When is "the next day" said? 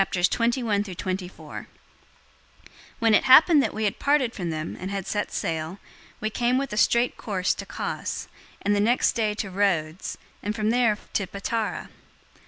8.75-9.35